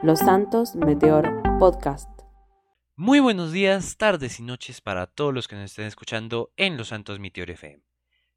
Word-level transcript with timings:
Los 0.00 0.20
Santos 0.20 0.76
Meteor 0.76 1.42
Podcast. 1.58 2.08
Muy 2.94 3.18
buenos 3.18 3.50
días, 3.50 3.96
tardes 3.96 4.38
y 4.38 4.44
noches 4.44 4.80
para 4.80 5.08
todos 5.08 5.34
los 5.34 5.48
que 5.48 5.56
nos 5.56 5.72
estén 5.72 5.86
escuchando 5.86 6.52
en 6.56 6.76
Los 6.76 6.88
Santos 6.88 7.18
Meteor 7.18 7.50
FM. 7.50 7.82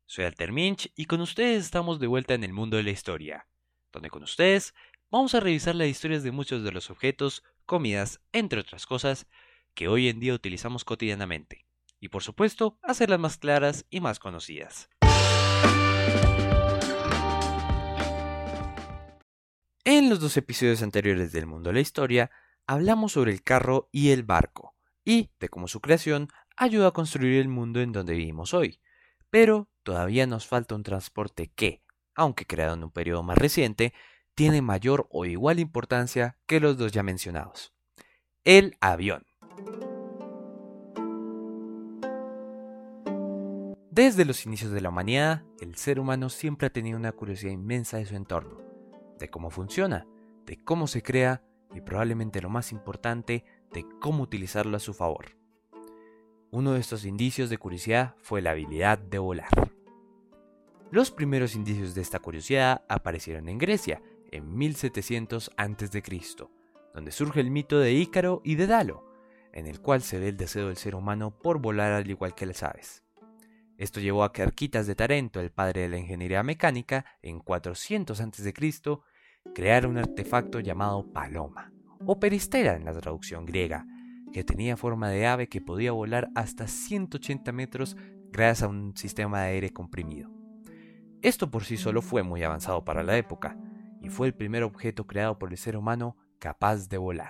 Soy 0.07 0.25
Alter 0.25 0.51
Minch 0.51 0.91
y 0.95 1.05
con 1.05 1.21
ustedes 1.21 1.63
estamos 1.63 1.99
de 1.99 2.07
vuelta 2.07 2.33
en 2.33 2.43
el 2.43 2.51
mundo 2.51 2.77
de 2.77 2.83
la 2.83 2.89
historia, 2.89 3.47
donde 3.91 4.09
con 4.09 4.23
ustedes 4.23 4.73
vamos 5.11 5.35
a 5.35 5.39
revisar 5.39 5.75
las 5.75 5.87
historias 5.87 6.23
de 6.23 6.31
muchos 6.31 6.63
de 6.63 6.71
los 6.71 6.89
objetos, 6.89 7.43
comidas, 7.67 8.21
entre 8.31 8.59
otras 8.59 8.87
cosas, 8.87 9.27
que 9.75 9.87
hoy 9.87 10.09
en 10.09 10.19
día 10.19 10.33
utilizamos 10.33 10.83
cotidianamente, 10.83 11.67
y 11.99 12.09
por 12.09 12.23
supuesto 12.23 12.79
hacerlas 12.81 13.19
más 13.19 13.37
claras 13.37 13.85
y 13.91 13.99
más 14.01 14.17
conocidas. 14.17 14.89
En 20.01 20.09
los 20.09 20.19
dos 20.19 20.35
episodios 20.35 20.81
anteriores 20.81 21.31
del 21.31 21.45
mundo 21.45 21.69
de 21.69 21.75
la 21.75 21.79
historia, 21.79 22.31
hablamos 22.65 23.11
sobre 23.11 23.31
el 23.31 23.43
carro 23.43 23.87
y 23.91 24.09
el 24.09 24.23
barco, 24.23 24.73
y 25.05 25.29
de 25.39 25.47
cómo 25.47 25.67
su 25.67 25.79
creación 25.79 26.27
ayuda 26.57 26.87
a 26.87 26.91
construir 26.91 27.39
el 27.39 27.49
mundo 27.49 27.81
en 27.81 27.91
donde 27.91 28.15
vivimos 28.15 28.55
hoy. 28.55 28.79
Pero 29.29 29.69
todavía 29.83 30.25
nos 30.25 30.47
falta 30.47 30.73
un 30.73 30.81
transporte 30.81 31.51
que, 31.53 31.83
aunque 32.15 32.47
creado 32.47 32.73
en 32.73 32.83
un 32.83 32.89
periodo 32.89 33.21
más 33.21 33.37
reciente, 33.37 33.93
tiene 34.33 34.63
mayor 34.63 35.05
o 35.11 35.25
igual 35.25 35.59
importancia 35.59 36.35
que 36.47 36.59
los 36.59 36.79
dos 36.79 36.91
ya 36.91 37.03
mencionados. 37.03 37.71
El 38.43 38.77
avión. 38.81 39.27
Desde 43.91 44.25
los 44.25 44.47
inicios 44.47 44.71
de 44.71 44.81
la 44.81 44.89
humanidad, 44.89 45.43
el 45.59 45.75
ser 45.75 45.99
humano 45.99 46.29
siempre 46.31 46.65
ha 46.65 46.71
tenido 46.71 46.97
una 46.97 47.11
curiosidad 47.11 47.51
inmensa 47.51 47.97
de 47.97 48.07
su 48.07 48.15
entorno 48.15 48.70
de 49.21 49.29
cómo 49.29 49.49
funciona, 49.49 50.05
de 50.45 50.61
cómo 50.61 50.87
se 50.87 51.01
crea 51.01 51.41
y 51.73 51.79
probablemente 51.79 52.41
lo 52.41 52.49
más 52.49 52.73
importante, 52.73 53.45
de 53.71 53.85
cómo 54.01 54.23
utilizarlo 54.23 54.75
a 54.75 54.81
su 54.81 54.93
favor. 54.93 55.37
Uno 56.51 56.73
de 56.73 56.81
estos 56.81 57.05
indicios 57.05 57.49
de 57.49 57.57
curiosidad 57.57 58.15
fue 58.21 58.41
la 58.41 58.51
habilidad 58.51 58.97
de 58.97 59.19
volar. 59.19 59.47
Los 60.91 61.09
primeros 61.09 61.55
indicios 61.55 61.95
de 61.95 62.01
esta 62.01 62.19
curiosidad 62.19 62.83
aparecieron 62.89 63.47
en 63.47 63.57
Grecia, 63.57 64.01
en 64.31 64.57
1700 64.57 65.51
a.C., 65.55 66.03
donde 66.93 67.11
surge 67.13 67.39
el 67.39 67.51
mito 67.51 67.79
de 67.79 67.93
Ícaro 67.93 68.41
y 68.43 68.55
de 68.55 68.67
Dalo, 68.67 69.05
en 69.53 69.67
el 69.67 69.79
cual 69.79 70.01
se 70.01 70.19
ve 70.19 70.27
el 70.27 70.35
deseo 70.35 70.67
del 70.67 70.75
ser 70.75 70.95
humano 70.95 71.31
por 71.31 71.59
volar 71.61 71.93
al 71.93 72.09
igual 72.09 72.35
que 72.35 72.45
las 72.45 72.63
aves. 72.63 73.03
Esto 73.77 73.99
llevó 74.01 74.25
a 74.25 74.33
que 74.33 74.43
Arquitas 74.43 74.85
de 74.87 74.95
Tarento, 74.95 75.39
el 75.39 75.51
padre 75.51 75.81
de 75.81 75.89
la 75.89 75.97
ingeniería 75.97 76.43
mecánica, 76.43 77.05
en 77.21 77.39
400 77.39 78.19
a.C., 78.19 78.53
crear 79.53 79.85
un 79.87 79.97
artefacto 79.97 80.59
llamado 80.59 81.11
paloma, 81.11 81.71
o 82.05 82.19
peristera 82.19 82.75
en 82.75 82.85
la 82.85 82.93
traducción 82.93 83.45
griega, 83.45 83.85
que 84.31 84.43
tenía 84.43 84.77
forma 84.77 85.09
de 85.09 85.27
ave 85.27 85.47
que 85.47 85.61
podía 85.61 85.91
volar 85.91 86.29
hasta 86.35 86.67
180 86.67 87.51
metros 87.51 87.97
gracias 88.31 88.63
a 88.63 88.67
un 88.69 88.95
sistema 88.95 89.41
de 89.41 89.49
aire 89.51 89.69
comprimido. 89.71 90.31
Esto 91.21 91.51
por 91.51 91.65
sí 91.65 91.77
solo 91.77 92.01
fue 92.01 92.23
muy 92.23 92.43
avanzado 92.43 92.83
para 92.83 93.03
la 93.03 93.17
época, 93.17 93.57
y 94.01 94.09
fue 94.09 94.27
el 94.27 94.33
primer 94.33 94.63
objeto 94.63 95.05
creado 95.05 95.37
por 95.37 95.51
el 95.51 95.57
ser 95.57 95.77
humano 95.77 96.17
capaz 96.39 96.87
de 96.89 96.97
volar. 96.97 97.29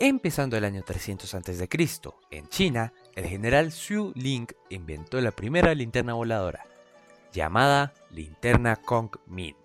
Empezando 0.00 0.56
el 0.56 0.64
año 0.64 0.82
300 0.82 1.34
a.C., 1.34 1.68
en 2.30 2.48
China, 2.48 2.92
el 3.16 3.26
general 3.26 3.72
Xu 3.72 4.12
Ling 4.14 4.46
inventó 4.70 5.20
la 5.20 5.32
primera 5.32 5.74
linterna 5.74 6.14
voladora, 6.14 6.64
llamada 7.32 7.92
linterna 8.10 8.76
Kong 8.76 9.10
Min, 9.26 9.56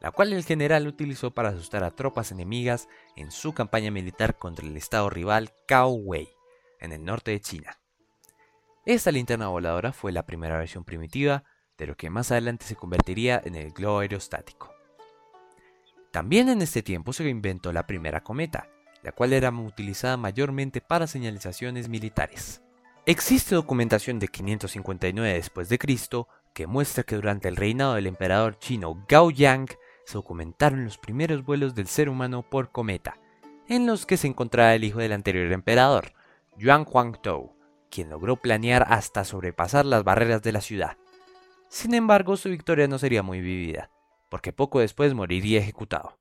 la 0.00 0.10
cual 0.10 0.32
el 0.32 0.44
general 0.44 0.86
utilizó 0.86 1.30
para 1.30 1.50
asustar 1.50 1.84
a 1.84 1.90
tropas 1.90 2.32
enemigas 2.32 2.88
en 3.16 3.30
su 3.30 3.52
campaña 3.52 3.90
militar 3.90 4.38
contra 4.38 4.66
el 4.66 4.76
estado 4.76 5.10
rival 5.10 5.52
Cao 5.66 5.92
Wei, 5.92 6.28
en 6.80 6.92
el 6.92 7.04
norte 7.04 7.30
de 7.30 7.40
China. 7.40 7.78
Esta 8.84 9.12
linterna 9.12 9.48
voladora 9.48 9.92
fue 9.92 10.10
la 10.10 10.26
primera 10.26 10.58
versión 10.58 10.84
primitiva 10.84 11.44
de 11.78 11.86
lo 11.86 11.96
que 11.96 12.10
más 12.10 12.32
adelante 12.32 12.66
se 12.66 12.76
convertiría 12.76 13.40
en 13.44 13.54
el 13.54 13.70
globo 13.70 14.00
aerostático. 14.00 14.72
También 16.10 16.48
en 16.48 16.62
este 16.62 16.82
tiempo 16.82 17.12
se 17.12 17.28
inventó 17.28 17.72
la 17.72 17.86
primera 17.86 18.22
cometa, 18.22 18.68
la 19.02 19.12
cual 19.12 19.32
era 19.32 19.50
utilizada 19.50 20.16
mayormente 20.16 20.80
para 20.80 21.06
señalizaciones 21.06 21.88
militares. 21.88 22.60
Existe 23.06 23.54
documentación 23.54 24.18
de 24.18 24.28
559 24.28 25.32
después 25.32 25.68
de 25.68 25.78
Cristo 25.78 26.28
que 26.52 26.66
muestra 26.66 27.04
que 27.04 27.16
durante 27.16 27.48
el 27.48 27.56
reinado 27.56 27.94
del 27.94 28.06
emperador 28.06 28.58
chino 28.58 29.04
Gao 29.08 29.30
Yang 29.30 29.76
se 30.04 30.14
documentaron 30.14 30.84
los 30.84 30.98
primeros 30.98 31.44
vuelos 31.44 31.74
del 31.74 31.86
ser 31.86 32.08
humano 32.08 32.42
por 32.42 32.70
cometa, 32.70 33.16
en 33.68 33.86
los 33.86 34.06
que 34.06 34.16
se 34.16 34.26
encontraba 34.26 34.74
el 34.74 34.84
hijo 34.84 34.98
del 34.98 35.12
anterior 35.12 35.50
emperador, 35.52 36.12
Yuan 36.56 36.86
Huangtou, 36.88 37.56
quien 37.90 38.10
logró 38.10 38.36
planear 38.36 38.86
hasta 38.88 39.24
sobrepasar 39.24 39.86
las 39.86 40.04
barreras 40.04 40.42
de 40.42 40.52
la 40.52 40.60
ciudad. 40.60 40.96
Sin 41.68 41.94
embargo, 41.94 42.36
su 42.36 42.50
victoria 42.50 42.88
no 42.88 42.98
sería 42.98 43.22
muy 43.22 43.40
vivida, 43.40 43.90
porque 44.28 44.52
poco 44.52 44.80
después 44.80 45.14
moriría 45.14 45.60
ejecutado. 45.60 46.18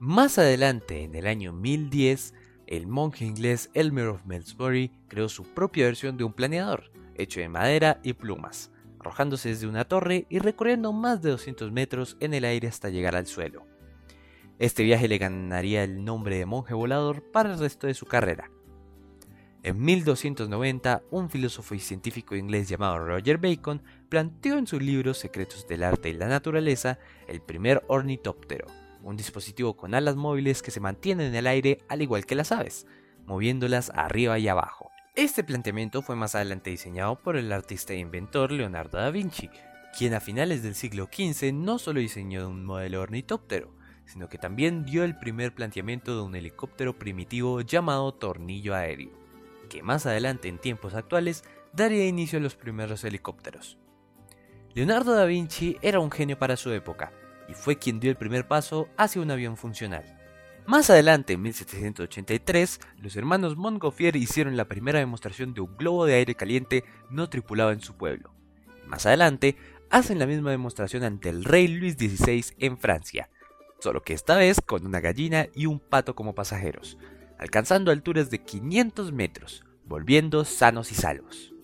Más 0.00 0.38
adelante, 0.38 1.04
en 1.04 1.14
el 1.14 1.26
año 1.26 1.52
1010, 1.52 2.32
el 2.68 2.86
monje 2.86 3.24
inglés 3.24 3.70
Elmer 3.72 4.08
of 4.08 4.26
Melsbury 4.26 4.92
creó 5.08 5.30
su 5.30 5.42
propia 5.54 5.86
versión 5.86 6.18
de 6.18 6.24
un 6.24 6.34
planeador, 6.34 6.92
hecho 7.14 7.40
de 7.40 7.48
madera 7.48 7.98
y 8.02 8.12
plumas, 8.12 8.70
arrojándose 9.00 9.48
desde 9.48 9.66
una 9.66 9.86
torre 9.86 10.26
y 10.28 10.38
recorriendo 10.38 10.92
más 10.92 11.22
de 11.22 11.30
200 11.30 11.72
metros 11.72 12.18
en 12.20 12.34
el 12.34 12.44
aire 12.44 12.68
hasta 12.68 12.90
llegar 12.90 13.16
al 13.16 13.26
suelo. 13.26 13.66
Este 14.58 14.82
viaje 14.82 15.08
le 15.08 15.16
ganaría 15.16 15.82
el 15.82 16.04
nombre 16.04 16.36
de 16.36 16.44
monje 16.44 16.74
volador 16.74 17.22
para 17.32 17.54
el 17.54 17.58
resto 17.58 17.86
de 17.86 17.94
su 17.94 18.04
carrera. 18.04 18.50
En 19.62 19.80
1290, 19.82 21.02
un 21.10 21.30
filósofo 21.30 21.74
y 21.74 21.78
científico 21.78 22.36
inglés 22.36 22.68
llamado 22.68 22.98
Roger 22.98 23.38
Bacon 23.38 23.82
planteó 24.10 24.58
en 24.58 24.66
su 24.66 24.78
libro 24.78 25.14
Secretos 25.14 25.66
del 25.66 25.84
Arte 25.84 26.10
y 26.10 26.12
la 26.12 26.28
Naturaleza 26.28 26.98
el 27.28 27.40
primer 27.40 27.82
ornitóptero, 27.88 28.66
un 29.08 29.16
dispositivo 29.16 29.76
con 29.76 29.94
alas 29.94 30.16
móviles 30.16 30.62
que 30.62 30.70
se 30.70 30.80
mantienen 30.80 31.28
en 31.28 31.34
el 31.34 31.46
aire 31.46 31.78
al 31.88 32.02
igual 32.02 32.26
que 32.26 32.34
las 32.34 32.52
aves, 32.52 32.86
moviéndolas 33.26 33.90
arriba 33.94 34.38
y 34.38 34.48
abajo. 34.48 34.90
Este 35.14 35.42
planteamiento 35.42 36.02
fue 36.02 36.14
más 36.14 36.34
adelante 36.34 36.70
diseñado 36.70 37.20
por 37.20 37.36
el 37.36 37.52
artista 37.52 37.92
e 37.92 37.98
inventor 37.98 38.52
Leonardo 38.52 38.98
da 38.98 39.10
Vinci, 39.10 39.50
quien 39.96 40.14
a 40.14 40.20
finales 40.20 40.62
del 40.62 40.74
siglo 40.74 41.08
XV 41.12 41.52
no 41.52 41.78
solo 41.78 42.00
diseñó 42.00 42.48
un 42.48 42.64
modelo 42.64 43.00
ornitóptero, 43.00 43.74
sino 44.04 44.28
que 44.28 44.38
también 44.38 44.84
dio 44.84 45.04
el 45.04 45.18
primer 45.18 45.54
planteamiento 45.54 46.14
de 46.14 46.22
un 46.22 46.36
helicóptero 46.36 46.98
primitivo 46.98 47.60
llamado 47.62 48.12
tornillo 48.14 48.74
aéreo, 48.74 49.10
que 49.68 49.82
más 49.82 50.06
adelante 50.06 50.48
en 50.48 50.58
tiempos 50.58 50.94
actuales 50.94 51.44
daría 51.72 52.06
inicio 52.06 52.38
a 52.38 52.42
los 52.42 52.56
primeros 52.56 53.04
helicópteros. 53.04 53.78
Leonardo 54.74 55.14
da 55.14 55.24
Vinci 55.24 55.76
era 55.82 55.98
un 55.98 56.10
genio 56.10 56.38
para 56.38 56.56
su 56.56 56.70
época, 56.72 57.12
y 57.48 57.54
fue 57.54 57.76
quien 57.76 57.98
dio 57.98 58.10
el 58.10 58.16
primer 58.16 58.46
paso 58.46 58.88
hacia 58.96 59.22
un 59.22 59.30
avión 59.30 59.56
funcional. 59.56 60.04
Más 60.66 60.90
adelante, 60.90 61.32
en 61.32 61.42
1783, 61.42 62.80
los 62.98 63.16
hermanos 63.16 63.56
Montgolfier 63.56 64.16
hicieron 64.16 64.56
la 64.56 64.66
primera 64.66 64.98
demostración 64.98 65.54
de 65.54 65.62
un 65.62 65.74
globo 65.78 66.04
de 66.04 66.14
aire 66.14 66.34
caliente 66.34 66.84
no 67.08 67.30
tripulado 67.30 67.72
en 67.72 67.80
su 67.80 67.96
pueblo. 67.96 68.34
Más 68.86 69.06
adelante, 69.06 69.56
hacen 69.88 70.18
la 70.18 70.26
misma 70.26 70.50
demostración 70.50 71.04
ante 71.04 71.30
el 71.30 71.44
rey 71.44 71.68
Luis 71.68 71.94
XVI 71.94 72.44
en 72.58 72.76
Francia, 72.76 73.30
solo 73.80 74.02
que 74.02 74.12
esta 74.12 74.36
vez 74.36 74.60
con 74.60 74.84
una 74.84 75.00
gallina 75.00 75.46
y 75.54 75.64
un 75.64 75.80
pato 75.80 76.14
como 76.14 76.34
pasajeros, 76.34 76.98
alcanzando 77.38 77.90
alturas 77.90 78.28
de 78.28 78.42
500 78.42 79.12
metros, 79.12 79.64
volviendo 79.86 80.44
sanos 80.44 80.92
y 80.92 80.94
salvos. 80.94 81.54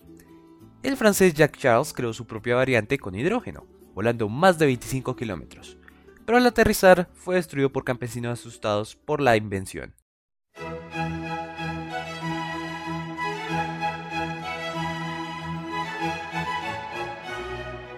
El 0.81 0.97
francés 0.97 1.35
Jacques 1.35 1.61
Charles 1.61 1.93
creó 1.93 2.13
su 2.13 2.25
propia 2.25 2.55
variante 2.55 2.97
con 2.97 3.13
hidrógeno, 3.13 3.67
volando 3.95 4.27
más 4.27 4.59
de 4.59 4.67
25 4.67 5.15
kilómetros, 5.15 5.77
pero 6.25 6.37
al 6.37 6.45
aterrizar 6.45 7.07
fue 7.13 7.35
destruido 7.35 7.71
por 7.71 7.85
campesinos 7.85 8.39
asustados 8.39 8.95
por 8.95 9.21
la 9.21 9.37
invención. 9.37 9.95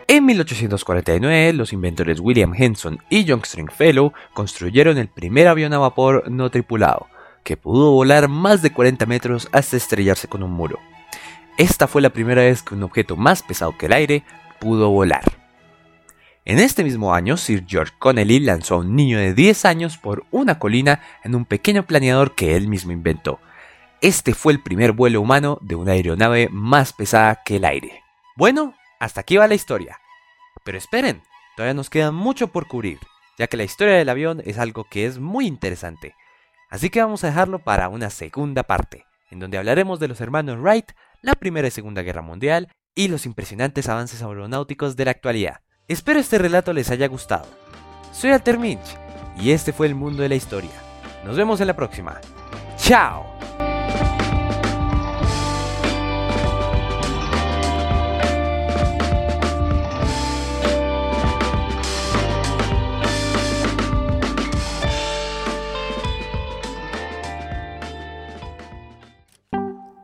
En 0.10 0.26
1849, 0.26 1.54
los 1.54 1.74
inventores 1.74 2.20
William 2.20 2.54
Henson 2.56 3.00
y 3.10 3.26
John 3.28 3.42
Stringfellow 3.44 4.14
construyeron 4.34 4.98
el 4.98 5.10
primer 5.10 5.48
avión 5.48 5.74
a 5.74 5.80
vapor 5.80 6.32
no 6.32 6.50
tripulado, 6.50 7.08
que 7.44 7.58
pudo 7.58 7.92
volar 7.92 8.30
más 8.30 8.62
de 8.62 8.72
40 8.72 9.06
metros 9.06 9.50
hasta 9.52 9.78
estrellarse 9.78 10.28
con 10.28 10.44
un 10.44 10.52
muro. 10.52 10.80
Esta 11.58 11.88
fue 11.88 12.02
la 12.02 12.12
primera 12.12 12.44
vez 12.44 12.62
que 12.62 12.76
un 12.76 12.84
objeto 12.84 13.16
más 13.16 13.42
pesado 13.44 13.78
que 13.78 13.88
el 13.88 13.94
aire 13.94 14.24
pudo 14.60 14.90
volar. 14.90 15.47
En 16.50 16.60
este 16.60 16.86
mismo 16.86 17.14
año, 17.14 17.36
Sir 17.36 17.66
George 17.68 17.92
Connelly 18.00 18.40
lanzó 18.40 18.76
a 18.76 18.78
un 18.78 18.96
niño 18.96 19.20
de 19.20 19.34
10 19.34 19.66
años 19.66 19.98
por 19.98 20.26
una 20.32 20.60
colina 20.60 21.02
en 21.26 21.36
un 21.36 21.44
pequeño 21.44 21.86
planeador 21.86 22.36
que 22.36 22.56
él 22.56 22.70
mismo 22.70 22.94
inventó. 22.94 23.42
Este 24.00 24.34
fue 24.34 24.54
el 24.54 24.64
primer 24.64 24.94
vuelo 24.94 25.20
humano 25.20 25.60
de 25.62 25.76
una 25.76 25.92
aeronave 25.92 26.48
más 26.50 26.94
pesada 26.94 27.42
que 27.44 27.58
el 27.58 27.66
aire. 27.66 28.02
Bueno, 28.38 28.76
hasta 28.98 29.20
aquí 29.20 29.36
va 29.36 29.50
la 29.50 29.56
historia. 29.56 30.00
Pero 30.64 30.78
esperen, 30.78 31.22
todavía 31.58 31.74
nos 31.74 31.90
queda 31.90 32.14
mucho 32.14 32.48
por 32.48 32.70
cubrir, 32.70 33.00
ya 33.38 33.48
que 33.48 33.58
la 33.58 33.66
historia 33.66 33.96
del 33.96 34.08
avión 34.08 34.42
es 34.46 34.58
algo 34.58 34.86
que 34.86 35.06
es 35.06 35.20
muy 35.20 35.48
interesante. 35.48 36.16
Así 36.70 36.90
que 36.90 37.02
vamos 37.02 37.26
a 37.26 37.28
dejarlo 37.28 37.60
para 37.60 37.90
una 37.90 38.10
segunda 38.10 38.64
parte, 38.64 39.04
en 39.32 39.40
donde 39.40 39.58
hablaremos 39.58 40.00
de 40.00 40.08
los 40.08 40.22
hermanos 40.22 40.62
Wright, 40.62 40.94
la 41.22 41.34
Primera 41.34 41.68
y 41.68 41.72
Segunda 41.72 42.04
Guerra 42.04 42.22
Mundial 42.22 42.70
y 42.96 43.10
los 43.10 43.26
impresionantes 43.26 43.90
avances 43.90 44.22
aeronáuticos 44.22 44.96
de 44.96 45.04
la 45.04 45.12
actualidad. 45.12 45.60
Espero 45.90 46.20
este 46.20 46.38
relato 46.38 46.74
les 46.74 46.92
haya 46.92 47.08
gustado. 47.08 47.46
Soy 48.12 48.32
Alter 48.32 48.60
Minch 48.60 48.98
y 49.38 49.52
este 49.52 49.72
fue 49.72 49.88
el 49.88 49.96
mundo 49.96 50.22
de 50.22 50.28
la 50.28 50.36
historia. 50.36 50.72
Nos 51.24 51.38
vemos 51.38 51.62
en 51.62 51.68
la 51.68 51.78
próxima. 51.78 52.20
¡Chao! 52.76 53.26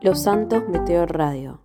Los 0.00 0.22
Santos 0.22 0.66
Meteor 0.70 1.14
Radio 1.14 1.63